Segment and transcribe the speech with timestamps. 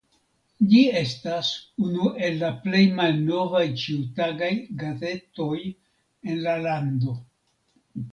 [0.69, 1.49] Ĝi estas
[1.87, 4.49] unu el la plej malnovaj ĉiutagaj
[4.85, 7.15] gazetoj en la lando.